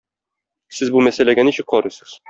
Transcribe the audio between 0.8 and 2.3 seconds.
бу мәсьәләгә ничек карыйсыз?